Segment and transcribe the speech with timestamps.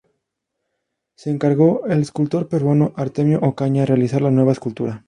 [1.15, 4.99] Se encargó al escultor peruano Artemio Ocaña realizar la nueva escultura.